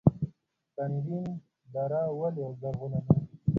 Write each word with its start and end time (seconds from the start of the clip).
سنګین 0.75 1.25
دره 1.73 2.01
ولې 2.19 2.45
زرغونه 2.59 2.99
ده؟ 3.05 3.15